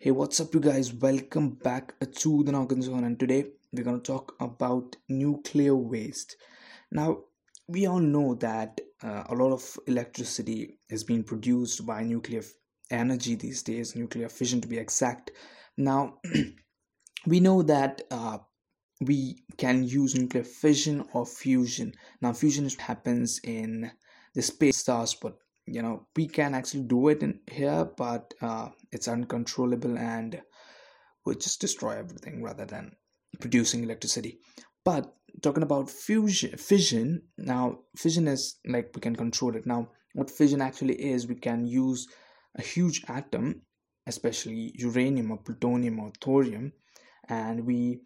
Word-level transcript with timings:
Hey, 0.00 0.12
what's 0.12 0.38
up, 0.38 0.54
you 0.54 0.60
guys? 0.60 0.92
Welcome 0.92 1.50
back 1.50 1.92
to 1.98 2.44
the 2.44 2.52
Noggin 2.52 2.82
Zone, 2.82 3.02
and 3.02 3.18
today 3.18 3.46
we're 3.72 3.82
going 3.82 4.00
to 4.00 4.12
talk 4.12 4.36
about 4.38 4.94
nuclear 5.08 5.74
waste. 5.74 6.36
Now, 6.92 7.24
we 7.66 7.86
all 7.86 7.98
know 7.98 8.36
that 8.36 8.80
uh, 9.02 9.24
a 9.28 9.34
lot 9.34 9.52
of 9.52 9.76
electricity 9.88 10.78
is 10.88 11.02
being 11.02 11.24
produced 11.24 11.84
by 11.84 12.04
nuclear 12.04 12.42
energy 12.92 13.34
these 13.34 13.64
days, 13.64 13.96
nuclear 13.96 14.28
fission 14.28 14.60
to 14.60 14.68
be 14.68 14.78
exact. 14.78 15.32
Now, 15.76 16.20
we 17.26 17.40
know 17.40 17.62
that 17.62 18.02
uh, 18.12 18.38
we 19.00 19.42
can 19.56 19.82
use 19.82 20.14
nuclear 20.14 20.44
fission 20.44 21.06
or 21.12 21.26
fusion. 21.26 21.92
Now, 22.22 22.34
fusion 22.34 22.70
happens 22.78 23.40
in 23.42 23.90
the 24.32 24.42
space 24.42 24.76
stars, 24.76 25.16
but 25.20 25.38
you 25.72 25.82
know 25.82 26.06
we 26.16 26.26
can 26.26 26.54
actually 26.54 26.84
do 26.84 27.08
it 27.08 27.22
in 27.22 27.40
here, 27.50 27.88
but 27.96 28.34
uh, 28.40 28.68
it's 28.92 29.08
uncontrollable 29.08 29.98
and 29.98 30.40
would 31.24 31.40
just 31.40 31.60
destroy 31.60 31.98
everything 31.98 32.42
rather 32.42 32.64
than 32.64 32.92
producing 33.40 33.84
electricity. 33.84 34.38
But 34.84 35.14
talking 35.42 35.62
about 35.62 35.90
fusion, 35.90 36.56
fission 36.56 37.22
now, 37.36 37.80
fission 37.96 38.28
is 38.28 38.56
like 38.66 38.90
we 38.94 39.00
can 39.00 39.16
control 39.16 39.56
it. 39.56 39.66
Now, 39.66 39.90
what 40.14 40.30
fission 40.30 40.62
actually 40.62 40.94
is, 40.94 41.26
we 41.26 41.34
can 41.34 41.66
use 41.66 42.08
a 42.56 42.62
huge 42.62 43.04
atom, 43.08 43.62
especially 44.06 44.72
uranium 44.76 45.30
or 45.30 45.38
plutonium 45.38 46.00
or 46.00 46.12
thorium, 46.20 46.72
and 47.28 47.66
we 47.66 48.00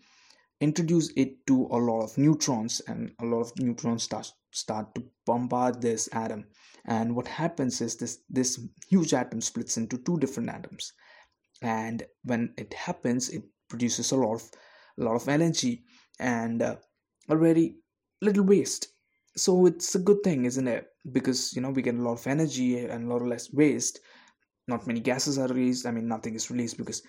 introduce 0.62 1.10
it 1.16 1.44
to 1.48 1.66
a 1.72 1.76
lot 1.76 2.04
of 2.04 2.16
neutrons 2.16 2.80
and 2.86 3.12
a 3.20 3.24
lot 3.24 3.40
of 3.40 3.58
neutrons 3.58 4.04
start 4.04 4.32
start 4.52 4.94
to 4.94 5.02
bombard 5.26 5.82
this 5.82 6.08
atom. 6.12 6.44
And 6.84 7.16
what 7.16 7.26
happens 7.26 7.80
is 7.80 7.96
this 7.96 8.20
this 8.30 8.60
huge 8.88 9.12
atom 9.12 9.40
splits 9.40 9.76
into 9.76 9.98
two 9.98 10.18
different 10.18 10.50
atoms. 10.50 10.92
And 11.62 12.04
when 12.22 12.54
it 12.56 12.72
happens 12.74 13.28
it 13.28 13.42
produces 13.68 14.12
a 14.12 14.16
lot 14.16 14.34
of 14.34 14.50
a 15.00 15.02
lot 15.02 15.16
of 15.16 15.28
energy 15.28 15.84
and 16.20 16.62
uh, 16.62 16.76
a 17.28 17.36
very 17.36 17.76
little 18.20 18.44
waste. 18.44 18.86
So 19.36 19.66
it's 19.66 19.94
a 19.97 20.06
good 20.08 20.22
thing 20.22 20.44
isn't 20.44 20.69
it? 20.69 20.86
Because 21.10 21.54
you 21.56 21.62
know 21.62 21.70
we 21.70 21.82
get 21.82 21.97
a 21.97 22.02
lot 22.08 22.20
of 22.20 22.26
energy 22.26 22.78
and 22.78 23.04
a 23.04 23.12
lot 23.12 23.22
less 23.22 23.52
waste. 23.52 23.98
Not 24.69 24.86
many 24.86 25.00
gases 25.00 25.38
are 25.38 25.48
released. 25.48 25.86
I 25.86 25.91
mean 25.91 26.06
nothing 26.06 26.36
is 26.36 26.52
released 26.52 26.76
because 26.76 27.02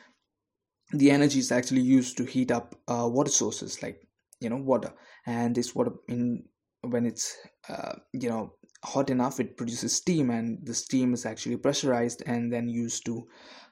the 0.94 1.11
energy 1.11 1.39
is 1.39 1.52
actually 1.52 1.81
used 1.81 2.17
to 2.17 2.25
heat 2.25 2.52
up 2.52 2.75
uh, 2.88 3.08
water 3.11 3.31
sources 3.31 3.81
like 3.83 4.02
you 4.39 4.49
know 4.49 4.58
water. 4.58 4.94
And 5.25 5.55
this 5.55 5.75
water 5.75 5.91
in 6.08 6.44
when 6.81 7.05
it's 7.05 7.38
uh, 7.69 7.95
you 8.13 8.30
know 8.30 8.53
hot 8.83 9.09
enough 9.09 9.39
it 9.39 9.55
produces 9.55 9.95
steam 9.95 10.30
and 10.30 10.59
the 10.66 10.73
steam 10.73 11.13
is 11.13 11.25
actually 11.25 11.55
pressurized 11.58 12.22
and 12.25 12.52
then 12.52 12.67
used 12.67 13.05
to 13.05 13.27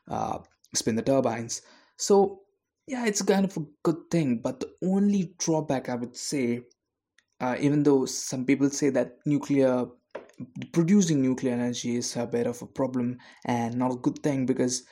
uh, 0.09 0.39
spin 0.73 0.95
the 0.95 1.01
turbines. 1.01 1.61
So 1.97 2.41
yeah 2.87 3.05
it's 3.05 3.21
kind 3.21 3.45
of 3.45 3.55
a 3.57 3.65
good 3.83 4.09
thing 4.09 4.39
but 4.41 4.59
the 4.59 4.71
only 4.83 5.33
drawback 5.37 5.89
i 5.89 5.95
would 5.95 6.15
say 6.15 6.61
uh, 7.39 7.55
even 7.59 7.83
though 7.83 8.05
some 8.05 8.45
people 8.45 8.69
say 8.69 8.89
that 8.89 9.17
nuclear 9.25 9.85
producing 10.73 11.21
nuclear 11.21 11.53
energy 11.53 11.95
is 11.95 12.15
a 12.17 12.25
bit 12.25 12.47
of 12.47 12.61
a 12.61 12.67
problem 12.67 13.17
and 13.45 13.75
not 13.75 13.91
a 13.91 13.97
good 13.97 14.19
thing 14.19 14.45
because 14.45 14.83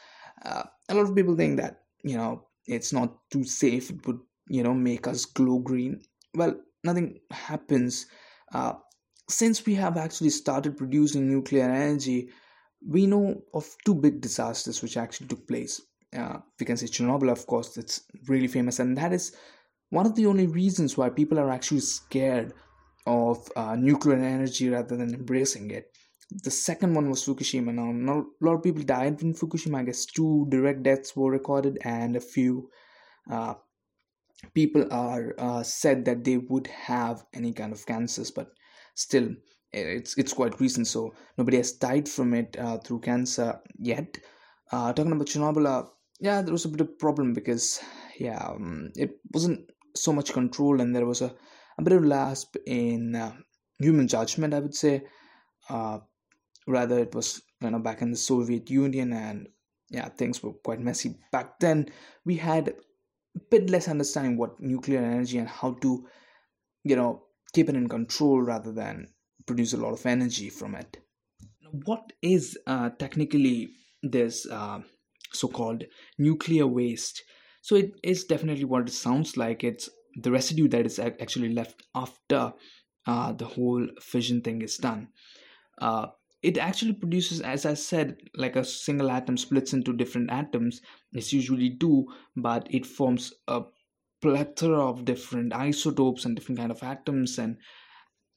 uh, 0.46 0.64
a 0.90 0.96
lot 0.96 1.10
of 1.10 1.16
people 1.16 1.36
think 1.36 1.58
that 1.58 1.82
you 2.04 2.18
know 2.18 2.46
it's 2.68 2.94
not 2.94 3.18
too 3.32 3.44
safe 3.44 3.90
it 3.90 4.06
would 4.06 4.20
you 4.48 4.64
know 4.64 4.74
make 4.74 5.08
us 5.08 5.26
glow 5.26 5.60
green. 5.60 6.02
Well 6.36 6.56
nothing 6.84 7.20
happens. 7.32 8.08
Uh, 8.54 8.74
since 9.30 9.66
we 9.66 9.76
have 9.76 9.98
actually 9.98 10.32
started 10.32 10.78
producing 10.78 11.30
nuclear 11.30 11.66
energy 11.66 12.30
we 12.88 13.06
know 13.06 13.42
of 13.54 13.68
two 13.86 13.94
big 13.94 14.22
disasters 14.22 14.82
which 14.82 14.98
actually 14.98 15.28
took 15.28 15.48
place. 15.48 15.82
Uh, 16.16 16.38
we 16.60 16.66
can 16.66 16.78
say 16.78 16.88
chernobyl 16.88 17.32
of 17.32 17.46
course 17.46 17.78
it's 17.78 18.02
really 18.28 18.48
famous 18.48 18.80
and 18.80 18.98
that 18.98 19.14
is 19.14 19.36
one 19.92 20.06
of 20.06 20.16
the 20.16 20.26
only 20.26 20.48
reasons 20.48 20.98
why 20.98 21.10
people 21.10 21.40
are 21.40 21.52
actually 21.52 21.80
scared 21.80 22.54
of 23.06 23.48
uh, 23.56 23.76
nuclear 23.76 24.18
energy 24.18 24.70
rather 24.70 24.98
than 24.98 25.14
embracing 25.14 25.70
it 25.72 25.96
the 26.32 26.52
second 26.52 26.94
one 26.94 27.10
was 27.10 27.26
Fukushima. 27.26 27.74
Now, 27.74 28.20
a 28.20 28.46
lot 28.46 28.56
of 28.56 28.64
people 28.64 28.84
died 28.84 29.22
in 29.22 29.34
Fukushima. 29.34 29.80
I 29.80 29.84
guess 29.84 30.06
two 30.06 30.46
direct 30.50 30.84
deaths 30.84 31.16
were 31.16 31.32
recorded, 31.32 31.80
and 31.84 32.16
a 32.16 32.22
few 32.22 32.70
uh, 33.30 33.56
people 34.54 34.86
are 34.92 35.34
uh, 35.40 35.64
said 35.64 36.06
that 36.06 36.24
they 36.24 36.38
would 36.38 36.68
have 36.68 37.26
any 37.34 37.52
kind 37.52 37.74
of 37.74 37.86
cancers, 37.86 38.30
but 38.30 38.52
still, 38.94 39.30
it's 39.74 40.18
it's 40.18 40.34
quite 40.34 40.60
recent. 40.60 40.88
So 40.88 41.14
nobody 41.38 41.58
has 41.58 41.72
died 41.72 42.08
from 42.08 42.36
it 42.36 42.56
uh, 42.60 42.78
through 42.78 43.02
cancer 43.02 43.60
yet. 43.78 44.18
Uh, 44.72 44.94
talking 44.94 45.12
about 45.12 45.28
Chernobyl, 45.28 45.66
uh, 45.66 45.90
yeah, 46.20 46.44
there 46.44 46.52
was 46.52 46.66
a 46.66 46.70
bit 46.70 46.82
of 46.82 47.00
problem 47.00 47.34
because 47.34 47.82
yeah, 48.20 48.50
um, 48.50 48.92
it 48.96 49.18
wasn't 49.34 49.72
so 49.96 50.14
much 50.14 50.32
control, 50.32 50.80
and 50.80 50.96
there 50.96 51.08
was 51.08 51.22
a, 51.22 51.34
a 51.80 51.82
bit 51.82 51.94
of 51.94 52.06
lapse 52.06 52.46
in 52.68 53.16
uh, 53.16 53.34
human 53.80 54.08
judgment. 54.08 54.54
I 54.54 54.60
would 54.60 54.76
say. 54.76 55.02
Uh, 55.68 56.00
rather 56.70 57.00
it 57.00 57.14
was 57.16 57.42
you 57.62 57.70
know 57.70 57.80
back 57.80 58.02
in 58.02 58.12
the 58.12 58.18
soviet 58.18 58.70
union 58.70 59.12
and 59.12 59.48
yeah 59.90 60.08
things 60.10 60.42
were 60.44 60.54
quite 60.54 60.80
messy 60.80 61.16
back 61.32 61.60
then. 61.60 61.90
We 62.26 62.38
had 62.38 62.70
a 62.70 63.40
bit 63.52 63.70
less 63.70 63.88
understanding 63.88 64.38
what 64.38 64.60
nuclear 64.60 65.00
energy 65.00 65.38
and 65.38 65.50
how 65.50 65.74
to 65.82 66.08
you 66.84 66.96
know 66.96 67.24
keep 67.54 67.70
it 67.70 67.76
in 67.76 67.90
control 67.90 68.42
rather 68.42 68.72
than 68.72 69.08
produce 69.46 69.74
a 69.74 69.78
lot 69.78 69.94
of 69.94 70.06
energy 70.06 70.50
from 70.50 70.76
it. 70.76 70.98
What 71.86 72.14
is 72.22 72.58
uh, 72.68 72.90
technically 72.98 73.70
this 74.04 74.48
uh, 74.48 74.80
so-called 75.34 75.84
nuclear 76.18 76.68
waste? 76.68 77.24
So 77.62 77.76
it 77.76 77.92
is 78.04 78.26
definitely 78.26 78.66
what 78.66 78.88
it 78.88 78.92
sounds 78.92 79.38
like. 79.38 79.64
It's 79.64 79.90
the 80.16 80.32
residue 80.32 80.68
that 80.70 80.86
is 80.86 81.00
actually 81.00 81.54
left 81.54 81.84
after 81.96 82.54
uh, 83.06 83.34
the 83.34 83.46
whole 83.46 83.88
fission 84.02 84.42
thing 84.42 84.62
is 84.62 84.78
done. 84.78 85.10
Uh, 85.82 86.08
it 86.42 86.58
actually 86.58 86.94
produces 86.94 87.42
as 87.42 87.66
i 87.66 87.74
said 87.74 88.18
like 88.36 88.56
a 88.56 88.64
single 88.64 89.12
atom 89.12 89.38
splits 89.38 89.74
into 89.74 89.94
different 89.94 90.32
atoms. 90.32 90.82
It's 91.14 91.34
usually 91.34 91.78
two 91.78 92.08
but 92.36 92.68
it 92.70 92.86
forms 92.86 93.34
a 93.48 93.64
plethora 94.22 94.86
of 94.86 95.06
different 95.06 95.54
isotopes 95.54 96.26
and 96.26 96.36
different 96.36 96.60
kind 96.60 96.72
of 96.72 96.84
atoms 96.84 97.38
and 97.40 97.58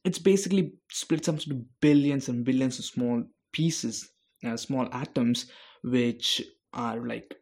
it's 0.04 0.18
basically 0.18 0.72
splits 0.90 1.28
up 1.28 1.34
into 1.34 1.64
billions 1.80 2.28
and 2.28 2.44
billions 2.44 2.78
of 2.78 2.84
small 2.84 3.22
pieces 3.52 4.08
uh, 4.44 4.56
small 4.56 4.88
atoms 4.92 5.46
which 5.82 6.42
are 6.72 7.06
like 7.06 7.34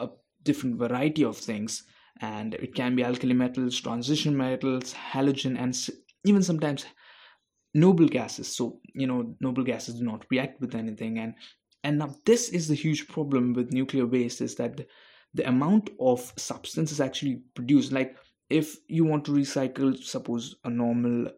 a 0.00 0.08
different 0.42 0.76
variety 0.76 1.24
of 1.24 1.36
things. 1.36 1.84
And 2.20 2.54
it 2.54 2.74
can 2.74 2.96
be 2.96 3.04
alkali 3.04 3.34
metals 3.34 3.80
transition 3.80 4.36
metals 4.36 4.92
halogen 4.92 5.56
and 5.58 5.76
even 6.24 6.42
sometimes 6.42 6.84
noble 7.74 8.08
gases. 8.08 8.54
So 8.54 8.80
you 8.94 9.06
know 9.06 9.34
noble 9.40 9.64
gases 9.64 9.96
do 9.96 10.04
not 10.04 10.26
react 10.30 10.60
with 10.60 10.74
anything. 10.74 11.18
And 11.18 11.34
and 11.84 11.98
now 11.98 12.14
this 12.24 12.48
is 12.50 12.68
the 12.68 12.74
huge 12.74 13.08
problem 13.08 13.52
with 13.52 13.72
nuclear 13.72 14.06
waste 14.06 14.40
is 14.40 14.56
that 14.56 14.76
the, 14.76 14.86
the 15.34 15.48
amount 15.48 15.90
of 16.00 16.32
substance 16.36 16.92
is 16.92 17.00
actually 17.00 17.42
produced. 17.54 17.92
Like 17.92 18.16
if 18.50 18.76
you 18.88 19.04
want 19.04 19.24
to 19.26 19.32
recycle 19.32 19.96
suppose 19.96 20.56
a 20.64 20.70
normal 20.70 21.30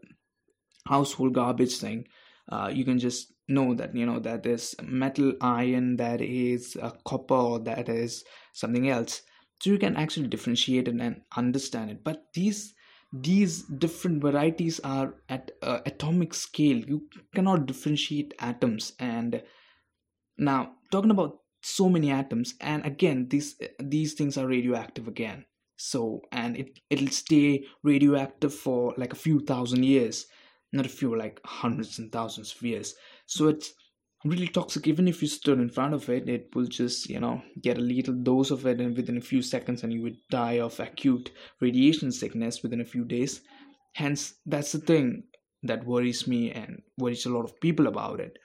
household 0.87 1.35
garbage 1.35 1.77
thing 1.79 2.07
uh, 2.51 2.71
you 2.73 2.85
can 2.85 2.99
just 2.99 3.33
know 3.49 3.75
that 3.75 3.95
you 3.95 4.07
know 4.07 4.19
that 4.19 4.47
is 4.47 4.75
metal 4.83 5.33
iron 5.41 5.97
that 5.97 6.21
is 6.21 6.77
a 6.77 6.93
copper 7.05 7.35
or 7.35 7.59
that 7.61 7.89
is 7.89 8.25
something 8.53 8.89
else. 8.89 9.23
So 9.61 9.71
you 9.71 9.79
can 9.79 9.97
actually 9.97 10.29
differentiate 10.29 10.89
it 10.89 10.95
and 10.95 11.21
understand 11.37 11.91
it. 11.91 12.03
But 12.03 12.25
these 12.35 12.75
these 13.13 13.63
different 13.63 14.23
varieties 14.23 14.81
are 14.81 15.15
at 15.29 15.51
uh, 15.63 15.81
atomic 15.87 16.33
scale. 16.35 16.79
You 16.79 17.09
cannot 17.35 17.67
differentiate 17.67 18.35
atoms. 18.39 18.93
And 18.99 19.43
now 20.39 20.73
talking 20.91 21.11
about 21.11 21.39
so 21.63 21.91
many 21.91 22.11
atoms 22.11 22.55
and 22.63 22.87
again 22.87 23.29
these 23.29 23.61
these 23.79 24.15
things 24.15 24.39
are 24.39 24.47
radioactive 24.47 25.09
again. 25.09 25.45
So 25.77 26.23
and 26.33 26.57
it 26.57 26.81
it'll 26.89 27.09
stay 27.09 27.65
radioactive 27.83 28.55
for 28.55 28.95
like 28.97 29.13
a 29.13 29.17
few 29.17 29.41
thousand 29.41 29.85
years 29.85 30.27
not 30.73 30.87
a 30.87 30.91
few 30.91 31.17
like 31.17 31.41
hundreds 31.45 31.99
and 31.99 32.13
thousands 32.13 32.55
of 32.55 32.63
years. 32.63 32.95
So 33.27 33.49
it's 33.49 33.73
really 34.25 34.49
toxic. 34.49 34.87
Even 34.87 35.09
if 35.09 35.23
you 35.23 35.29
stood 35.29 35.59
in 35.59 35.71
front 35.71 35.95
of 35.95 36.09
it 36.09 36.29
it 36.29 36.55
will 36.55 36.67
just 36.67 37.09
you 37.09 37.21
know 37.21 37.43
get 37.63 37.79
a 37.79 37.81
little 37.81 38.15
dose 38.15 38.51
of 38.51 38.67
it 38.67 38.81
and 38.81 38.97
within 38.97 39.17
a 39.17 39.21
few 39.21 39.43
seconds 39.43 39.83
and 39.83 39.93
you 39.93 40.03
would 40.03 40.17
die 40.31 40.59
of 40.61 40.79
acute 40.81 41.31
radiation 41.61 42.13
sickness 42.13 42.63
within 42.63 42.81
a 42.81 42.85
few 42.85 43.05
days. 43.05 43.41
Hence 43.95 44.35
that's 44.47 44.73
the 44.73 44.79
thing 44.79 45.25
that 45.63 45.87
worries 45.87 46.27
me 46.27 46.51
and 46.53 46.83
worries 46.99 47.27
a 47.27 47.31
lot 47.31 47.45
of 47.45 47.59
people 47.61 47.87
about 47.87 48.21
it. 48.21 48.39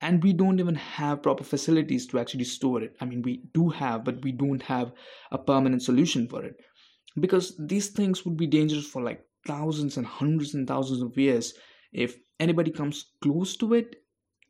And 0.00 0.22
we 0.22 0.32
don't 0.32 0.58
even 0.58 0.74
have 0.74 1.22
proper 1.22 1.44
facilities 1.44 2.06
to 2.08 2.18
actually 2.18 2.44
store 2.44 2.82
it. 2.82 2.96
I 3.00 3.04
mean 3.06 3.22
we 3.22 3.44
do 3.54 3.68
have 3.70 4.04
but 4.04 4.22
we 4.22 4.32
don't 4.32 4.62
have 4.62 4.92
a 5.30 5.38
permanent 5.38 5.82
solution 5.82 6.28
for 6.28 6.44
it. 6.44 6.56
Because 7.20 7.54
these 7.58 7.88
things 7.88 8.24
would 8.24 8.36
be 8.36 8.46
dangerous 8.46 8.86
for 8.86 9.02
like 9.02 9.22
thousands 9.46 9.96
and 9.96 10.06
hundreds 10.06 10.54
and 10.54 10.66
thousands 10.68 11.02
of 11.02 11.16
years 11.16 11.54
if 11.92 12.16
anybody 12.40 12.70
comes 12.70 13.12
close 13.22 13.56
to 13.56 13.74
it 13.74 13.96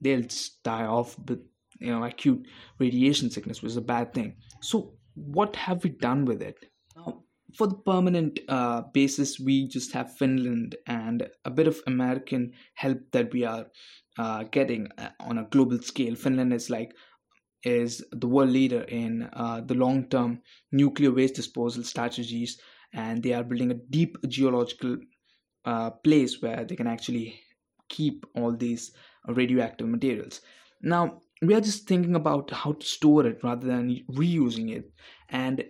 they'll 0.02 0.22
just 0.22 0.62
die 0.62 0.84
off 0.84 1.16
with 1.28 1.40
you 1.80 1.92
know 1.92 2.04
acute 2.04 2.46
radiation 2.78 3.30
sickness 3.30 3.62
which 3.62 3.70
is 3.70 3.76
a 3.76 3.82
bad 3.94 4.12
thing. 4.12 4.36
So 4.60 4.94
what 5.14 5.56
have 5.56 5.82
we 5.84 5.90
done 5.90 6.24
with 6.24 6.42
it? 6.42 6.56
For 7.56 7.66
the 7.66 7.76
permanent 7.76 8.40
uh, 8.48 8.82
basis 8.94 9.38
we 9.38 9.68
just 9.68 9.92
have 9.92 10.16
finland 10.16 10.74
and 10.86 11.28
a 11.44 11.50
bit 11.50 11.66
of 11.66 11.82
american 11.86 12.52
help 12.76 13.00
that 13.12 13.30
we 13.34 13.44
are 13.44 13.66
uh, 14.18 14.44
getting 14.44 14.88
uh, 14.98 15.10
on 15.20 15.38
a 15.38 15.44
global 15.44 15.80
scale. 15.80 16.14
Finland 16.14 16.52
is 16.52 16.70
like 16.70 16.94
is 17.64 18.04
the 18.12 18.26
world 18.26 18.50
leader 18.50 18.82
in 18.82 19.28
uh, 19.34 19.60
the 19.60 19.74
long 19.74 20.08
term 20.08 20.40
nuclear 20.72 21.12
waste 21.12 21.34
disposal 21.34 21.84
strategies 21.84 22.60
and 22.92 23.22
they 23.22 23.32
are 23.32 23.44
building 23.44 23.70
a 23.70 23.80
deep 23.90 24.16
geological 24.28 24.96
uh, 25.64 25.90
place 25.90 26.42
where 26.42 26.64
they 26.64 26.74
can 26.74 26.88
actually 26.88 27.40
keep 27.88 28.26
all 28.34 28.54
these 28.56 28.92
radioactive 29.28 29.88
materials. 29.88 30.40
Now, 30.80 31.20
we 31.42 31.54
are 31.54 31.60
just 31.60 31.86
thinking 31.86 32.14
about 32.14 32.50
how 32.50 32.72
to 32.72 32.86
store 32.86 33.26
it 33.26 33.42
rather 33.42 33.66
than 33.66 34.04
reusing 34.10 34.74
it. 34.74 34.90
And 35.28 35.64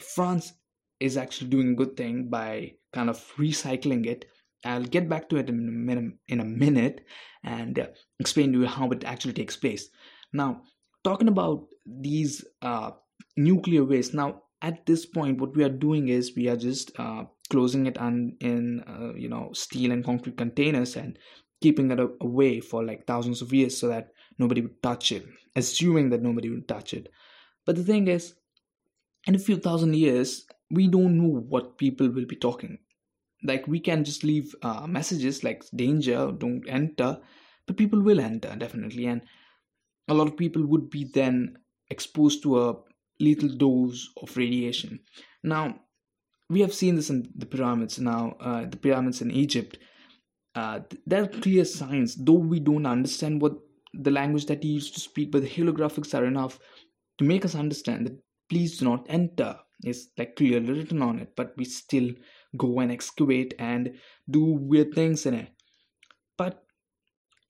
France 0.00 0.52
is 1.00 1.16
actually 1.16 1.50
doing 1.50 1.72
a 1.72 1.76
good 1.76 1.96
thing 1.96 2.28
by 2.28 2.72
kind 2.92 3.10
of 3.10 3.18
recycling 3.36 4.06
it. 4.06 4.26
I'll 4.64 4.84
get 4.84 5.08
back 5.08 5.28
to 5.28 5.36
it 5.36 5.48
in 5.48 5.58
a 5.58 5.62
minute, 5.62 6.14
in 6.26 6.40
a 6.40 6.44
minute 6.44 7.06
and 7.44 7.78
uh, 7.78 7.86
explain 8.18 8.52
to 8.52 8.60
you 8.60 8.66
how 8.66 8.90
it 8.90 9.04
actually 9.04 9.34
takes 9.34 9.56
place. 9.56 9.88
Now, 10.32 10.62
talking 11.04 11.28
about 11.28 11.66
these 11.86 12.44
uh, 12.62 12.90
nuclear 13.36 13.84
waste, 13.84 14.14
now 14.14 14.42
at 14.62 14.84
this 14.86 15.06
point, 15.06 15.40
what 15.40 15.56
we 15.56 15.64
are 15.64 15.68
doing 15.68 16.08
is 16.08 16.34
we 16.36 16.48
are 16.48 16.56
just 16.56 16.98
uh, 16.98 17.24
closing 17.50 17.86
it 17.86 17.98
on 17.98 18.36
in 18.40 18.82
uh, 18.86 19.14
you 19.14 19.28
know 19.28 19.50
steel 19.52 19.92
and 19.92 20.04
concrete 20.04 20.36
containers 20.36 20.96
and 20.96 21.18
keeping 21.60 21.90
it 21.90 21.98
away 22.20 22.60
for 22.60 22.84
like 22.84 23.06
thousands 23.06 23.42
of 23.42 23.52
years 23.52 23.76
so 23.76 23.88
that 23.88 24.12
nobody 24.38 24.60
would 24.60 24.82
touch 24.82 25.12
it, 25.12 25.26
assuming 25.56 26.10
that 26.10 26.22
nobody 26.22 26.50
would 26.50 26.68
touch 26.68 26.94
it. 26.94 27.08
But 27.66 27.76
the 27.76 27.84
thing 27.84 28.08
is, 28.08 28.34
in 29.26 29.34
a 29.34 29.38
few 29.38 29.56
thousand 29.56 29.94
years, 29.94 30.46
we 30.70 30.88
don't 30.88 31.18
know 31.18 31.40
what 31.40 31.78
people 31.78 32.08
will 32.08 32.26
be 32.26 32.36
talking. 32.36 32.78
Like 33.42 33.66
we 33.66 33.80
can 33.80 34.04
just 34.04 34.24
leave 34.24 34.54
uh, 34.62 34.86
messages 34.86 35.44
like 35.44 35.64
danger, 35.74 36.32
don't 36.36 36.64
enter, 36.68 37.20
but 37.66 37.76
people 37.76 38.00
will 38.00 38.20
enter 38.20 38.54
definitely, 38.56 39.06
and 39.06 39.22
a 40.08 40.14
lot 40.14 40.28
of 40.28 40.36
people 40.36 40.66
would 40.66 40.90
be 40.90 41.04
then 41.04 41.58
exposed 41.90 42.42
to 42.42 42.62
a 42.62 42.74
lethal 43.20 43.48
dose 43.48 44.08
of 44.22 44.36
radiation. 44.36 45.00
Now, 45.42 45.80
we 46.48 46.60
have 46.60 46.72
seen 46.72 46.96
this 46.96 47.10
in 47.10 47.30
the 47.34 47.46
pyramids 47.46 47.98
now, 47.98 48.36
uh, 48.40 48.64
the 48.64 48.76
pyramids 48.76 49.20
in 49.20 49.30
Egypt 49.30 49.78
uh, 50.58 50.80
there 51.06 51.22
are 51.22 51.28
clear 51.28 51.64
signs, 51.64 52.16
though 52.16 52.32
we 52.52 52.58
don't 52.58 52.86
understand 52.86 53.40
what 53.40 53.54
the 53.94 54.10
language 54.10 54.46
that 54.46 54.62
he 54.64 54.70
used 54.70 54.92
to 54.94 55.00
speak, 55.00 55.30
but 55.30 55.42
the 55.42 55.48
holographics 55.48 56.18
are 56.18 56.24
enough 56.24 56.58
to 57.18 57.24
make 57.24 57.44
us 57.44 57.54
understand 57.54 58.06
that 58.06 58.18
please 58.50 58.78
do 58.78 58.84
not 58.84 59.06
enter 59.08 59.56
is 59.84 60.10
like 60.18 60.34
clearly 60.34 60.72
written 60.72 61.00
on 61.00 61.20
it, 61.20 61.32
but 61.36 61.54
we 61.56 61.64
still 61.64 62.10
go 62.56 62.80
and 62.80 62.90
excavate 62.90 63.54
and 63.60 63.94
do 64.28 64.42
weird 64.42 64.92
things 64.94 65.26
in 65.26 65.34
it. 65.34 65.48
But 66.36 66.64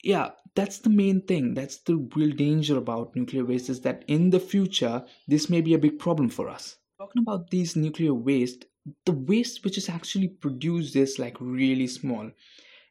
yeah, 0.02 0.32
that's 0.54 0.78
the 0.78 0.90
main 0.90 1.22
thing. 1.22 1.54
That's 1.54 1.78
the 1.78 1.96
real 2.14 2.37
danger 2.37 2.76
about 2.76 3.16
nuclear 3.16 3.46
waste 3.46 3.70
is 3.70 3.81
that 3.82 4.04
in 4.08 4.28
the 4.28 4.40
future, 4.40 5.02
this 5.26 5.49
may 5.49 5.62
be 5.62 5.72
a 5.72 5.78
big 5.78 5.99
problem 5.99 6.28
for 6.28 6.50
us. 6.50 6.76
Talking 6.99 7.22
about 7.22 7.50
these 7.50 7.75
nuclear 7.75 8.12
waste, 8.12 8.66
the 9.06 9.12
waste 9.12 9.64
which 9.64 9.78
is 9.78 9.88
actually 9.88 10.28
produced 10.28 10.94
is 10.96 11.19
like 11.19 11.37
really 11.40 11.87
small 11.87 12.31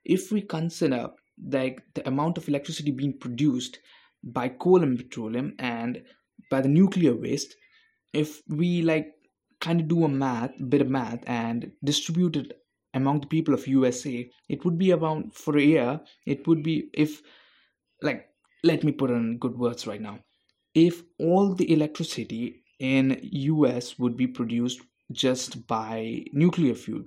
if 0.08 0.32
we 0.32 0.42
consider 0.42 1.10
like 1.58 1.84
the 1.96 2.08
amount 2.08 2.38
of 2.38 2.48
electricity 2.50 2.92
being 2.92 3.18
produced 3.20 3.80
by 4.24 4.50
coal 4.50 4.84
and 4.84 4.98
petroleum 4.98 5.54
and 5.60 6.04
by 6.52 6.62
the 6.62 6.70
nuclear 6.70 7.16
waste 7.16 7.56
if 8.14 8.42
we 8.50 8.82
like 8.82 9.14
kind 9.62 9.82
of 9.82 9.88
do 9.88 10.04
a 10.06 10.10
math 10.10 10.54
bit 10.70 10.82
of 10.82 10.90
math 10.90 11.24
and 11.28 11.72
distribute 11.84 12.36
it 12.38 12.54
among 12.94 13.22
the 13.22 13.28
people 13.28 13.54
of 13.54 13.68
usa 13.68 14.30
it 14.50 14.66
would 14.66 14.78
be 14.78 14.92
about 14.92 15.34
for 15.36 15.58
a 15.58 15.64
year 15.64 16.02
it 16.26 16.48
would 16.48 16.64
be 16.64 16.90
if 16.94 17.22
like 18.02 18.30
let 18.64 18.84
me 18.84 18.92
put 18.92 19.10
in 19.12 19.38
good 19.38 19.58
words 19.58 19.88
right 19.88 20.02
now 20.02 20.20
if 20.76 21.04
all 21.20 21.54
the 21.56 21.72
electricity 21.74 22.64
in 22.80 23.12
us 23.44 24.00
would 24.00 24.18
be 24.18 24.28
produced 24.28 24.82
just 25.12 25.68
by 25.68 26.24
nuclear 26.34 26.76
fuel 26.76 27.04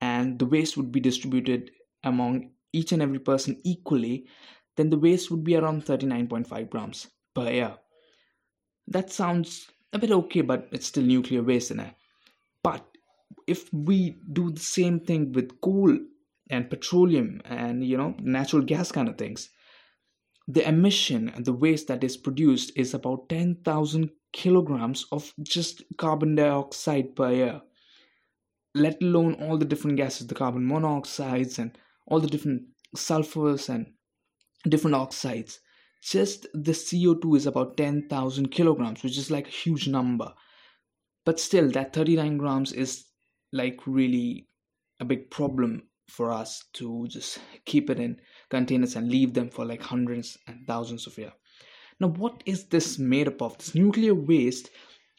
and 0.00 0.38
the 0.40 0.46
waste 0.46 0.76
would 0.76 0.92
be 0.92 1.00
distributed 1.00 1.70
among 2.06 2.52
each 2.72 2.92
and 2.92 3.02
every 3.02 3.18
person 3.18 3.60
equally, 3.64 4.26
then 4.76 4.88
the 4.88 4.98
waste 4.98 5.30
would 5.30 5.44
be 5.44 5.56
around 5.56 5.84
39.5 5.84 6.70
grams 6.70 7.08
per 7.34 7.50
year. 7.50 7.76
That 8.88 9.10
sounds 9.10 9.68
a 9.92 9.98
bit 9.98 10.12
okay, 10.12 10.40
but 10.40 10.68
it's 10.72 10.86
still 10.86 11.02
nuclear 11.02 11.42
waste 11.42 11.72
in 11.72 11.80
it. 11.80 11.94
But 12.62 12.86
if 13.46 13.72
we 13.72 14.16
do 14.32 14.50
the 14.50 14.60
same 14.60 15.00
thing 15.00 15.32
with 15.32 15.60
coal 15.60 15.98
and 16.48 16.70
petroleum 16.70 17.40
and 17.44 17.84
you 17.84 17.96
know 17.96 18.14
natural 18.20 18.62
gas 18.62 18.92
kind 18.92 19.08
of 19.08 19.18
things, 19.18 19.50
the 20.46 20.66
emission 20.66 21.28
and 21.30 21.44
the 21.44 21.52
waste 21.52 21.88
that 21.88 22.04
is 22.04 22.16
produced 22.16 22.72
is 22.76 22.94
about 22.94 23.28
10,000 23.28 24.10
kilograms 24.32 25.06
of 25.10 25.32
just 25.42 25.82
carbon 25.96 26.34
dioxide 26.36 27.16
per 27.16 27.32
year 27.32 27.60
let 28.76 29.02
alone 29.02 29.34
all 29.40 29.56
the 29.56 29.64
different 29.64 29.96
gases 29.96 30.26
the 30.26 30.34
carbon 30.34 30.62
monoxides 30.62 31.58
and 31.58 31.78
all 32.06 32.20
the 32.20 32.28
different 32.28 32.62
sulfurs 32.96 33.68
and 33.68 33.86
different 34.68 34.96
oxides. 34.96 35.60
Just 36.02 36.46
the 36.54 36.72
co2 36.72 37.36
is 37.36 37.46
about 37.46 37.76
10000 37.76 38.50
kilograms 38.50 39.02
which 39.02 39.18
is 39.18 39.30
like 39.30 39.46
a 39.46 39.50
huge 39.50 39.88
number. 39.88 40.32
But 41.24 41.40
still 41.40 41.70
that 41.72 41.92
39 41.92 42.36
grams 42.38 42.72
is 42.72 43.04
like 43.52 43.86
really 43.86 44.48
a 45.00 45.04
big 45.04 45.30
problem 45.30 45.88
for 46.08 46.30
us 46.30 46.64
to 46.74 47.06
just 47.08 47.38
keep 47.64 47.90
it 47.90 47.98
in 47.98 48.20
containers 48.48 48.94
and 48.94 49.10
leave 49.10 49.34
them 49.34 49.50
for 49.50 49.64
like 49.64 49.82
hundreds 49.82 50.38
and 50.46 50.64
thousands 50.66 51.06
of 51.06 51.18
years 51.18 51.32
now 52.00 52.08
what 52.08 52.42
is 52.46 52.66
this 52.66 52.98
made 52.98 53.28
up 53.28 53.42
of? 53.42 53.58
This 53.58 53.74
nuclear 53.74 54.14
waste 54.14 54.70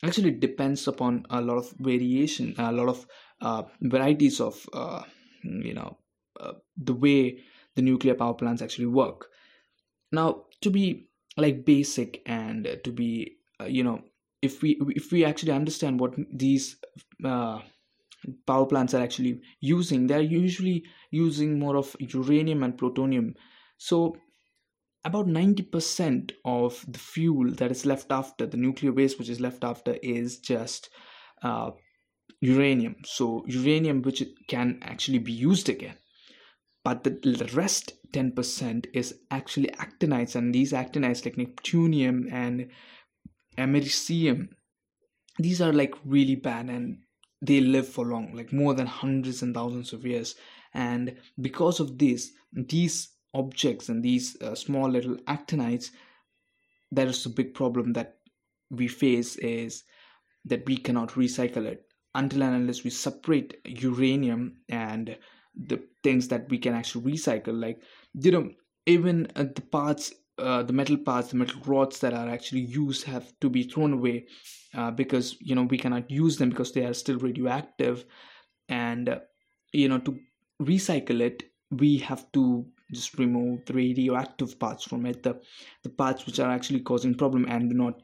actually 0.03 0.31
depends 0.31 0.87
upon 0.87 1.25
a 1.29 1.41
lot 1.41 1.57
of 1.57 1.73
variation 1.79 2.53
a 2.57 2.71
lot 2.71 2.87
of 2.87 3.05
uh, 3.41 3.63
varieties 3.81 4.39
of 4.39 4.67
uh, 4.73 5.01
you 5.43 5.73
know 5.73 5.97
uh, 6.39 6.53
the 6.77 6.93
way 6.93 7.39
the 7.75 7.81
nuclear 7.81 8.15
power 8.15 8.33
plants 8.33 8.61
actually 8.61 8.87
work. 8.87 9.29
Now 10.11 10.45
to 10.61 10.69
be 10.69 11.07
like 11.37 11.65
basic 11.65 12.21
and 12.25 12.79
to 12.83 12.91
be 12.91 13.37
uh, 13.61 13.65
you 13.65 13.83
know 13.83 14.01
if 14.41 14.61
we 14.61 14.79
if 14.89 15.11
we 15.11 15.23
actually 15.25 15.51
understand 15.51 15.99
what 15.99 16.15
these 16.33 16.77
uh, 17.23 17.59
power 18.45 18.65
plants 18.65 18.93
are 18.93 19.01
actually 19.01 19.41
using 19.61 20.07
they're 20.07 20.21
usually 20.21 20.83
using 21.11 21.59
more 21.59 21.77
of 21.77 21.95
uranium 21.99 22.63
and 22.63 22.77
plutonium. 22.77 23.35
So 23.77 24.17
about 25.05 25.27
90% 25.27 26.31
of 26.43 26.83
the 26.87 26.99
fuel 26.99 27.51
that 27.53 27.71
is 27.71 27.85
left 27.85 28.11
after 28.11 28.45
the 28.45 28.57
nuclear 28.57 28.91
waste 28.91 29.19
which 29.19 29.29
is 29.29 29.39
left 29.39 29.63
after 29.63 29.97
is 30.01 30.39
just 30.39 30.89
uh, 31.43 31.71
uranium. 32.41 32.95
So 33.05 33.43
uranium 33.47 34.01
which 34.01 34.23
can 34.47 34.79
actually 34.81 35.19
be 35.19 35.31
used 35.31 35.69
again 35.69 35.95
but 36.87 37.03
the 37.03 37.51
rest 37.53 37.93
10% 38.13 38.85
is 38.93 39.19
actually 39.29 39.69
actinides 39.85 40.35
and 40.35 40.55
these 40.55 40.71
actinides 40.71 41.25
like 41.25 41.35
neptunium 41.35 42.31
and 42.31 42.69
americium 43.57 44.47
these 45.37 45.61
are 45.61 45.73
like 45.73 45.95
really 46.05 46.35
bad 46.35 46.69
and 46.69 46.99
they 47.41 47.61
live 47.61 47.87
for 47.87 48.05
long 48.05 48.33
like 48.33 48.51
more 48.51 48.73
than 48.73 48.87
hundreds 48.87 49.41
and 49.41 49.53
thousands 49.53 49.93
of 49.93 50.05
years. 50.05 50.35
And 50.73 51.15
because 51.39 51.79
of 51.79 51.97
this 51.97 52.31
these 52.51 53.09
objects 53.33 53.89
and 53.89 54.03
these 54.03 54.35
uh, 54.41 54.55
small 54.55 54.89
little 54.89 55.17
actinides 55.27 55.91
there 56.91 57.07
is 57.07 57.25
a 57.25 57.29
big 57.29 57.53
problem 57.53 57.93
that 57.93 58.17
we 58.71 58.87
face 58.87 59.35
is 59.37 59.83
that 60.45 60.65
we 60.65 60.77
cannot 60.77 61.09
recycle 61.09 61.65
it. 61.65 61.83
Until 62.15 62.43
and 62.43 62.55
unless 62.55 62.83
we 62.83 62.89
separate 62.89 63.59
uranium 63.65 64.61
and 64.69 65.17
the 65.65 65.81
things 66.03 66.27
that 66.27 66.49
we 66.49 66.57
can 66.57 66.73
actually 66.73 67.13
recycle 67.13 67.59
like 67.59 67.81
you 68.13 68.31
know 68.31 68.49
even 68.85 69.27
uh, 69.35 69.45
the 69.55 69.61
parts 69.61 70.13
uh, 70.37 70.61
the 70.63 70.73
metal 70.73 70.97
parts 70.97 71.29
the 71.29 71.35
metal 71.35 71.59
rods 71.65 71.99
that 71.99 72.13
are 72.13 72.29
actually 72.29 72.61
used 72.61 73.03
have 73.03 73.33
to 73.39 73.49
be 73.49 73.63
thrown 73.63 73.93
away 73.93 74.25
uh, 74.75 74.91
because 74.91 75.35
you 75.41 75.55
know 75.55 75.63
we 75.63 75.77
cannot 75.77 76.09
use 76.11 76.37
them 76.37 76.49
because 76.49 76.71
they 76.71 76.85
are 76.85 76.93
still 76.93 77.17
radioactive. 77.17 78.05
And 78.69 79.09
uh, 79.09 79.19
you 79.73 79.89
know 79.89 79.99
to 79.99 80.19
recycle 80.61 81.21
it 81.21 81.43
we 81.71 81.97
have 81.97 82.31
to 82.31 82.65
just 82.93 83.17
remove 83.17 83.65
the 83.65 83.73
radioactive 83.73 84.57
parts 84.59 84.83
from 84.83 85.05
it 85.05 85.23
the 85.23 85.39
the 85.83 85.89
parts 85.89 86.25
which 86.25 86.39
are 86.39 86.49
actually 86.49 86.79
causing 86.79 87.13
problem 87.15 87.45
and 87.49 87.69
do 87.69 87.75
not 87.75 88.01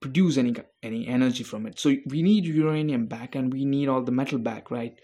produce 0.00 0.36
any 0.36 0.54
any 0.82 1.06
energy 1.06 1.44
from 1.44 1.66
it. 1.66 1.78
So 1.78 1.94
we 2.06 2.22
need 2.22 2.44
uranium 2.46 3.06
back 3.06 3.34
and 3.34 3.52
we 3.52 3.64
need 3.64 3.88
all 3.88 4.02
the 4.02 4.12
metal 4.12 4.38
back 4.38 4.70
right? 4.70 4.98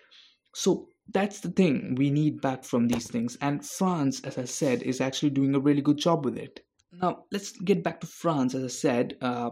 So 0.54 0.89
that's 1.12 1.40
the 1.40 1.50
thing 1.50 1.94
we 1.96 2.10
need 2.10 2.40
back 2.40 2.64
from 2.64 2.88
these 2.88 3.08
things 3.08 3.36
and 3.40 3.64
france 3.64 4.20
as 4.24 4.38
i 4.38 4.44
said 4.44 4.82
is 4.82 5.00
actually 5.00 5.30
doing 5.30 5.54
a 5.54 5.60
really 5.60 5.82
good 5.82 5.98
job 5.98 6.24
with 6.24 6.36
it 6.36 6.64
Now, 6.92 7.24
let's 7.30 7.52
get 7.52 7.82
back 7.82 8.00
to 8.00 8.06
France. 8.06 8.54
As 8.54 8.64
I 8.64 8.68
said, 8.68 9.16
uh, 9.20 9.50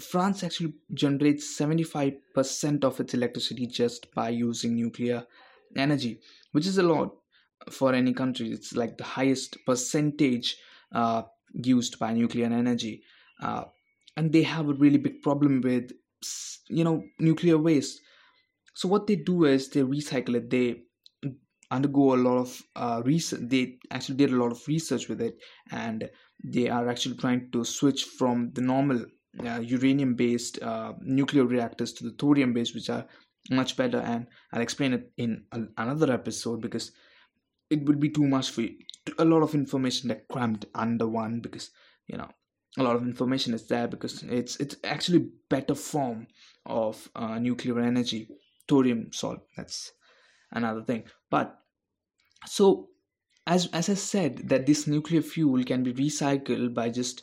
France 0.00 0.42
actually 0.42 0.74
generates 0.94 1.58
75% 1.58 2.84
of 2.84 2.98
its 2.98 3.14
electricity 3.14 3.66
just 3.66 4.12
by 4.14 4.30
using 4.30 4.74
nuclear 4.74 5.26
energy, 5.76 6.20
which 6.52 6.66
is 6.66 6.78
a 6.78 6.82
lot 6.82 7.14
for 7.70 7.92
any 7.94 8.12
country. 8.12 8.50
It's 8.50 8.74
like 8.74 8.96
the 8.96 9.04
highest 9.04 9.58
percentage 9.66 10.56
uh, 10.92 11.22
used 11.52 11.98
by 11.98 12.12
nuclear 12.14 12.46
energy. 12.46 13.02
Uh, 13.40 13.64
and 14.16 14.32
they 14.32 14.42
have 14.42 14.68
a 14.68 14.74
really 14.74 14.98
big 14.98 15.22
problem 15.22 15.60
with, 15.60 15.92
you 16.68 16.84
know, 16.84 17.04
nuclear 17.18 17.58
waste. 17.58 18.00
So 18.74 18.88
what 18.88 19.06
they 19.06 19.16
do 19.16 19.44
is 19.44 19.68
they 19.68 19.82
recycle 19.82 20.36
it. 20.36 20.50
They 20.50 20.82
undergo 21.70 22.14
a 22.14 22.16
lot 22.16 22.38
of 22.38 22.62
uh, 22.76 23.02
research. 23.04 23.40
They 23.44 23.78
actually 23.90 24.16
did 24.16 24.30
a 24.32 24.36
lot 24.36 24.52
of 24.52 24.66
research 24.68 25.08
with 25.08 25.20
it, 25.20 25.36
and 25.70 26.10
they 26.44 26.68
are 26.68 26.88
actually 26.88 27.16
trying 27.16 27.50
to 27.52 27.64
switch 27.64 28.04
from 28.04 28.52
the 28.52 28.60
normal 28.60 29.06
uh, 29.44 29.60
uranium 29.60 30.14
based 30.14 30.62
uh, 30.62 30.92
nuclear 31.00 31.44
reactors 31.44 31.92
to 31.94 32.04
the 32.04 32.14
thorium 32.18 32.52
based 32.52 32.74
which 32.74 32.90
are 32.90 33.06
much 33.50 33.76
better 33.76 33.98
and 33.98 34.26
i'll 34.52 34.60
explain 34.60 34.92
it 34.92 35.10
in 35.16 35.44
a, 35.52 35.60
another 35.78 36.12
episode 36.12 36.60
because 36.60 36.92
it 37.70 37.84
would 37.86 37.98
be 37.98 38.10
too 38.10 38.26
much 38.26 38.50
for 38.50 38.62
you 38.62 38.76
a 39.18 39.24
lot 39.24 39.42
of 39.42 39.54
information 39.54 40.08
that 40.08 40.28
crammed 40.28 40.66
under 40.74 41.08
one 41.08 41.40
because 41.40 41.70
you 42.06 42.16
know 42.16 42.28
a 42.78 42.82
lot 42.82 42.96
of 42.96 43.02
information 43.02 43.52
is 43.54 43.66
there 43.68 43.88
because 43.88 44.22
it's 44.24 44.56
it's 44.60 44.76
actually 44.84 45.30
better 45.48 45.74
form 45.74 46.26
of 46.66 47.10
uh, 47.16 47.38
nuclear 47.38 47.80
energy 47.80 48.28
thorium 48.68 49.12
salt 49.12 49.40
that's 49.56 49.92
another 50.52 50.82
thing 50.82 51.04
but 51.30 51.58
so 52.46 52.88
as 53.46 53.68
as 53.72 53.88
i 53.88 53.94
said 53.94 54.48
that 54.48 54.66
this 54.66 54.86
nuclear 54.86 55.22
fuel 55.22 55.64
can 55.64 55.82
be 55.82 55.92
recycled 55.92 56.74
by 56.74 56.88
just 56.88 57.22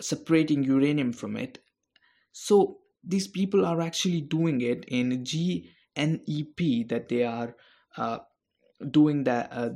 separating 0.00 0.64
uranium 0.64 1.12
from 1.12 1.36
it. 1.36 1.58
So 2.32 2.78
these 3.04 3.28
people 3.28 3.64
are 3.64 3.80
actually 3.80 4.22
doing 4.22 4.60
it 4.60 4.84
in 4.88 5.24
GNEP 5.24 6.88
that 6.88 7.08
they 7.08 7.24
are 7.24 7.56
uh, 7.96 8.18
doing 8.90 9.24
that. 9.24 9.48
Uh, 9.52 9.70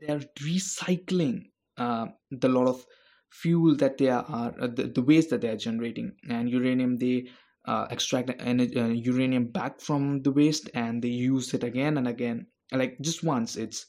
they 0.00 0.12
are 0.12 0.20
recycling 0.40 1.50
uh, 1.76 2.06
the 2.30 2.48
lot 2.48 2.68
of 2.68 2.84
fuel 3.30 3.74
that 3.76 3.98
they 3.98 4.08
are 4.08 4.24
uh, 4.28 4.68
the, 4.68 4.92
the 4.94 5.02
waste 5.02 5.30
that 5.30 5.40
they 5.40 5.48
are 5.48 5.56
generating 5.56 6.12
and 6.30 6.48
uranium 6.48 6.98
they 6.98 7.26
uh, 7.66 7.86
extract 7.90 8.30
energy, 8.40 8.78
uh, 8.78 8.88
uranium 8.88 9.46
back 9.46 9.80
from 9.80 10.22
the 10.22 10.30
waste 10.30 10.70
and 10.74 11.02
they 11.02 11.08
use 11.08 11.54
it 11.54 11.64
again 11.64 11.96
and 11.96 12.06
again 12.06 12.46
like 12.72 13.00
just 13.00 13.22
once 13.22 13.56
it's 13.56 13.86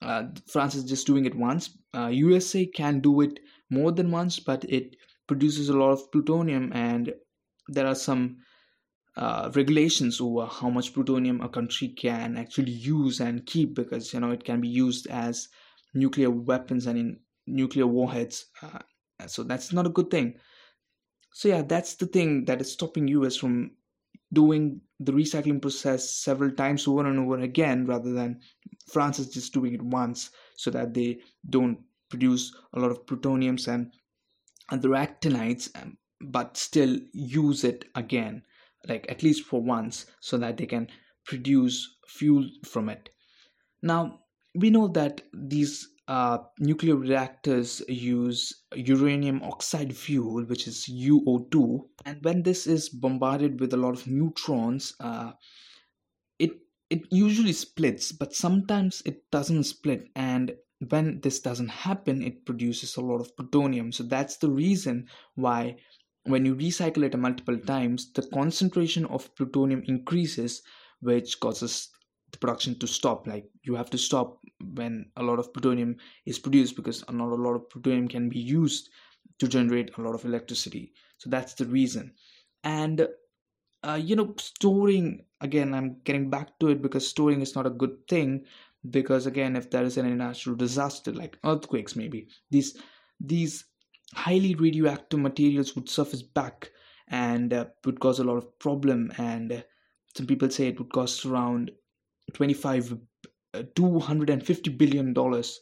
uh, 0.00 0.24
France 0.46 0.74
is 0.74 0.84
just 0.84 1.06
doing 1.06 1.24
it 1.24 1.34
once. 1.34 1.76
Uh, 1.94 2.06
USA 2.06 2.66
can 2.66 3.00
do 3.00 3.20
it 3.20 3.40
more 3.70 3.92
than 3.92 4.10
once, 4.10 4.38
but 4.38 4.64
it 4.68 4.96
produces 5.26 5.68
a 5.68 5.76
lot 5.76 5.90
of 5.90 6.10
plutonium, 6.12 6.72
and 6.72 7.12
there 7.66 7.86
are 7.86 7.94
some 7.94 8.38
uh, 9.16 9.50
regulations 9.54 10.20
over 10.20 10.46
how 10.46 10.70
much 10.70 10.94
plutonium 10.94 11.40
a 11.40 11.48
country 11.48 11.88
can 11.88 12.36
actually 12.36 12.70
use 12.70 13.20
and 13.20 13.46
keep 13.46 13.74
because 13.74 14.12
you 14.12 14.20
know 14.20 14.30
it 14.30 14.44
can 14.44 14.60
be 14.60 14.68
used 14.68 15.06
as 15.08 15.48
nuclear 15.94 16.30
weapons 16.30 16.86
and 16.86 16.98
in 16.98 17.20
nuclear 17.46 17.86
warheads. 17.86 18.46
Uh, 18.62 18.78
so 19.26 19.42
that's 19.42 19.72
not 19.72 19.86
a 19.86 19.90
good 19.90 20.10
thing. 20.10 20.38
So 21.38 21.46
yeah, 21.46 21.62
that's 21.62 21.94
the 21.94 22.06
thing 22.06 22.46
that 22.46 22.60
is 22.60 22.72
stopping 22.72 23.06
US 23.06 23.36
from 23.36 23.70
doing 24.32 24.80
the 24.98 25.12
recycling 25.12 25.62
process 25.62 26.10
several 26.10 26.50
times 26.50 26.88
over 26.88 27.06
and 27.06 27.16
over 27.16 27.38
again 27.38 27.86
rather 27.86 28.12
than 28.12 28.40
France 28.90 29.20
is 29.20 29.28
just 29.28 29.54
doing 29.54 29.72
it 29.72 29.80
once 29.80 30.30
so 30.56 30.72
that 30.72 30.94
they 30.94 31.20
don't 31.48 31.78
produce 32.08 32.52
a 32.72 32.80
lot 32.80 32.90
of 32.90 33.06
plutoniums 33.06 33.68
and 33.68 33.92
other 34.72 34.88
actinides 34.88 35.70
um, 35.80 35.96
but 36.20 36.56
still 36.56 36.98
use 37.12 37.62
it 37.62 37.84
again 37.94 38.42
like 38.88 39.06
at 39.08 39.22
least 39.22 39.44
for 39.44 39.62
once 39.62 40.06
so 40.18 40.38
that 40.38 40.56
they 40.56 40.66
can 40.66 40.88
produce 41.24 41.98
fuel 42.08 42.50
from 42.64 42.88
it. 42.88 43.10
Now 43.80 44.22
we 44.56 44.70
know 44.70 44.88
that 44.88 45.20
these 45.32 45.86
uh, 46.08 46.38
nuclear 46.58 46.96
reactors 46.96 47.82
use 47.86 48.64
uranium 48.74 49.42
oxide 49.42 49.94
fuel, 49.94 50.42
which 50.44 50.66
is 50.66 50.88
UO2, 50.88 51.86
and 52.06 52.24
when 52.24 52.42
this 52.42 52.66
is 52.66 52.88
bombarded 52.88 53.60
with 53.60 53.74
a 53.74 53.76
lot 53.76 53.94
of 53.94 54.06
neutrons, 54.06 54.94
uh, 55.00 55.32
it 56.38 56.52
it 56.88 57.02
usually 57.10 57.52
splits, 57.52 58.10
but 58.10 58.34
sometimes 58.34 59.02
it 59.04 59.30
doesn't 59.30 59.64
split, 59.64 60.08
and 60.16 60.56
when 60.88 61.20
this 61.20 61.40
doesn't 61.40 61.68
happen, 61.68 62.22
it 62.22 62.46
produces 62.46 62.96
a 62.96 63.02
lot 63.02 63.20
of 63.20 63.36
plutonium. 63.36 63.92
So 63.92 64.04
that's 64.04 64.38
the 64.38 64.50
reason 64.50 65.08
why 65.34 65.76
when 66.24 66.46
you 66.46 66.54
recycle 66.54 67.02
it 67.04 67.18
multiple 67.18 67.58
times, 67.58 68.12
the 68.12 68.26
concentration 68.32 69.04
of 69.06 69.34
plutonium 69.34 69.82
increases, 69.86 70.62
which 71.00 71.40
causes 71.40 71.90
the 72.32 72.38
production 72.38 72.78
to 72.78 72.86
stop. 72.86 73.26
Like 73.26 73.48
you 73.62 73.74
have 73.74 73.90
to 73.90 73.98
stop 73.98 74.40
when 74.74 75.10
a 75.16 75.22
lot 75.22 75.38
of 75.38 75.52
plutonium 75.52 75.96
is 76.26 76.38
produced 76.38 76.76
because 76.76 77.04
not 77.10 77.32
a 77.32 77.34
lot 77.34 77.54
of 77.54 77.68
plutonium 77.70 78.08
can 78.08 78.28
be 78.28 78.38
used 78.38 78.90
to 79.38 79.48
generate 79.48 79.96
a 79.96 80.00
lot 80.02 80.14
of 80.14 80.24
electricity. 80.24 80.92
So 81.18 81.30
that's 81.30 81.54
the 81.54 81.66
reason. 81.66 82.14
And 82.64 83.08
uh, 83.82 84.00
you 84.02 84.16
know 84.16 84.34
storing 84.38 85.24
again 85.40 85.72
i'm 85.74 86.00
getting 86.04 86.30
back 86.30 86.58
to 86.58 86.68
it 86.68 86.82
because 86.82 87.06
storing 87.08 87.40
is 87.40 87.54
not 87.54 87.66
a 87.66 87.70
good 87.70 88.06
thing 88.08 88.44
because 88.90 89.26
again 89.26 89.56
if 89.56 89.70
there 89.70 89.84
is 89.84 89.98
any 89.98 90.10
natural 90.14 90.56
disaster 90.56 91.12
like 91.12 91.38
earthquakes 91.44 91.96
maybe 91.96 92.28
these 92.50 92.80
these 93.20 93.64
highly 94.14 94.54
radioactive 94.54 95.20
materials 95.20 95.74
would 95.74 95.88
surface 95.88 96.22
back 96.22 96.70
and 97.08 97.52
uh, 97.52 97.66
would 97.84 98.00
cause 98.00 98.18
a 98.18 98.24
lot 98.24 98.36
of 98.36 98.58
problem 98.58 99.12
and 99.18 99.52
uh, 99.52 99.62
some 100.16 100.26
people 100.26 100.50
say 100.50 100.68
it 100.68 100.78
would 100.78 100.92
cost 100.92 101.24
around 101.24 101.70
25 102.34 102.98
uh, 103.54 103.62
250 103.74 104.70
billion 104.70 105.12
dollars 105.12 105.60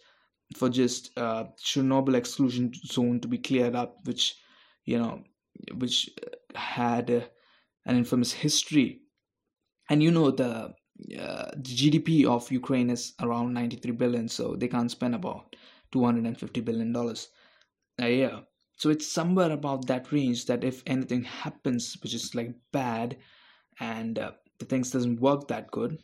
for 0.57 0.69
just 0.69 1.17
uh, 1.19 1.45
Chernobyl 1.59 2.15
exclusion 2.15 2.73
zone 2.87 3.21
to 3.21 3.29
be 3.29 3.39
cleared 3.39 3.75
up 3.75 3.99
which 4.05 4.37
you 4.85 4.99
know 4.99 5.23
which 5.75 6.11
had 6.55 7.11
uh, 7.11 7.21
an 7.87 7.97
infamous 7.97 8.33
history. 8.33 9.03
And 9.89 10.03
you 10.03 10.11
know 10.11 10.31
the 10.31 10.75
uh, 11.19 11.51
the 11.57 11.75
GDP 11.81 12.25
of 12.25 12.51
Ukraine 12.51 12.91
is 12.91 13.15
around 13.21 13.53
93 13.55 13.93
billion 13.93 14.29
so 14.29 14.57
they 14.57 14.69
can't 14.69 14.91
spend 14.91 15.15
about 15.15 15.55
250 15.93 16.61
billion 16.63 16.93
dollars 16.93 17.29
a 17.99 18.09
year. 18.09 18.43
So 18.79 18.91
it's 18.91 19.07
somewhere 19.11 19.53
about 19.53 19.87
that 19.87 20.13
range 20.13 20.47
that 20.47 20.65
if 20.65 20.83
anything 20.87 21.25
happens 21.25 21.97
which 22.03 22.15
is 22.15 22.35
like 22.35 22.55
bad 22.73 23.17
and 23.81 24.19
uh, 24.19 24.33
the 24.59 24.65
things 24.65 24.91
doesn't 24.91 25.21
work 25.21 25.49
that 25.49 25.71
good 25.71 26.03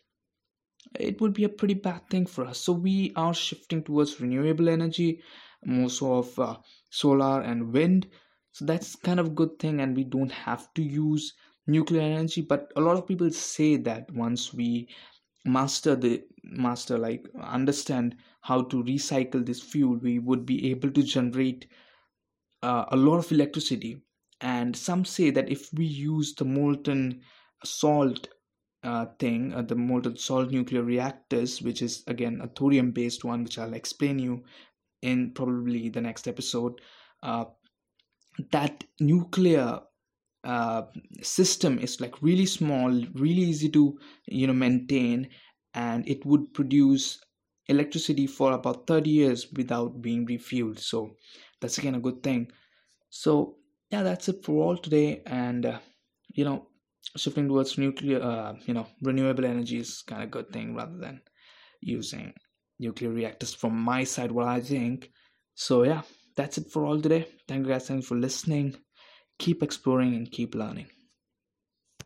it 0.98 1.20
would 1.20 1.32
be 1.34 1.44
a 1.44 1.48
pretty 1.48 1.74
bad 1.74 2.08
thing 2.10 2.26
for 2.26 2.44
us. 2.46 2.58
So 2.58 2.72
we 2.72 3.12
are 3.16 3.34
shifting 3.34 3.82
towards 3.82 4.20
renewable 4.20 4.68
energy, 4.68 5.22
more 5.64 5.90
so 5.90 6.14
of 6.14 6.38
uh, 6.38 6.58
solar 6.90 7.40
and 7.42 7.72
wind. 7.72 8.08
So 8.52 8.64
that's 8.64 8.96
kind 8.96 9.20
of 9.20 9.34
good 9.34 9.58
thing, 9.58 9.80
and 9.80 9.96
we 9.96 10.04
don't 10.04 10.32
have 10.32 10.72
to 10.74 10.82
use 10.82 11.34
nuclear 11.66 12.02
energy. 12.02 12.42
But 12.42 12.72
a 12.76 12.80
lot 12.80 12.96
of 12.96 13.06
people 13.06 13.30
say 13.30 13.76
that 13.78 14.10
once 14.12 14.52
we 14.54 14.88
master 15.44 15.94
the 15.96 16.24
master 16.44 16.98
like 16.98 17.28
understand 17.40 18.16
how 18.42 18.62
to 18.62 18.82
recycle 18.82 19.44
this 19.46 19.60
fuel 19.60 19.96
we 19.98 20.18
would 20.18 20.44
be 20.44 20.70
able 20.70 20.90
to 20.90 21.02
generate 21.02 21.66
uh, 22.62 22.84
a 22.88 22.96
lot 22.96 23.18
of 23.18 23.30
electricity 23.32 24.02
and 24.40 24.76
some 24.76 25.04
say 25.04 25.30
that 25.30 25.50
if 25.50 25.72
we 25.72 25.84
use 25.84 26.34
the 26.34 26.44
molten 26.44 27.20
salt 27.64 28.28
uh, 28.82 29.06
thing, 29.18 29.54
uh, 29.54 29.62
the 29.62 29.76
molten 29.76 30.16
salt 30.16 30.50
nuclear 30.50 30.82
reactors, 30.82 31.62
which 31.62 31.82
is 31.82 32.04
again 32.06 32.40
a 32.42 32.48
thorium 32.48 32.92
based 32.92 33.24
one, 33.24 33.44
which 33.44 33.58
I'll 33.58 33.74
explain 33.74 34.18
you 34.18 34.44
in 35.02 35.32
probably 35.34 35.88
the 35.90 36.00
next 36.02 36.28
episode. 36.28 36.80
Uh, 37.22 37.46
that 38.50 38.84
nuclear 39.00 39.80
uh, 40.44 40.82
system 41.22 41.78
is 41.78 42.00
like 42.00 42.22
really 42.22 42.46
small, 42.46 42.90
really 43.14 43.42
easy 43.42 43.68
to 43.70 43.98
you 44.26 44.46
know 44.46 44.54
maintain, 44.54 45.30
and 45.74 46.08
it 46.08 46.24
would 46.26 46.54
produce 46.54 47.20
electricity 47.68 48.26
for 48.26 48.52
about 48.52 48.86
30 48.86 49.10
years 49.10 49.52
without 49.52 50.02
being 50.02 50.26
refueled. 50.26 50.78
So 50.80 51.16
that's 51.60 51.78
again 51.78 51.96
a 51.96 52.00
good 52.00 52.22
thing. 52.22 52.52
So 53.10 53.58
yeah, 53.90 54.02
that's 54.02 54.28
it 54.28 54.44
for 54.44 54.64
all 54.64 54.78
today, 54.78 55.22
and 55.26 55.66
uh, 55.66 55.80
you 56.34 56.44
know 56.44 56.68
shifting 57.16 57.48
towards 57.48 57.78
nuclear 57.78 58.22
uh, 58.22 58.54
you 58.66 58.74
know 58.74 58.86
renewable 59.02 59.44
energy 59.44 59.78
is 59.78 60.02
kind 60.06 60.22
of 60.22 60.30
good 60.30 60.50
thing 60.52 60.74
rather 60.74 60.98
than 60.98 61.20
using 61.80 62.32
nuclear 62.78 63.10
reactors 63.10 63.54
from 63.54 63.76
my 63.76 64.04
side 64.04 64.32
what 64.32 64.48
i 64.48 64.60
think. 64.60 65.10
So 65.54 65.82
yeah 65.84 66.02
that's 66.36 66.58
it 66.58 66.70
for 66.72 66.86
all 66.86 67.00
today. 67.00 67.26
Thank 67.48 67.66
you 67.66 67.72
guys 67.72 67.88
thanks 67.88 68.06
for 68.06 68.16
listening. 68.16 68.76
Keep 69.38 69.62
exploring 69.62 70.14
and 70.14 70.30
keep 70.30 70.54
learning 70.54 70.86